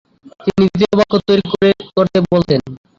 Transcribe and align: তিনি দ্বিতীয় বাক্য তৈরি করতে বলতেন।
তিনি 0.45 0.63
দ্বিতীয় 0.65 0.93
বাক্য 0.99 1.13
তৈরি 1.27 1.43
করতে 1.97 2.17
বলতেন। 2.31 2.59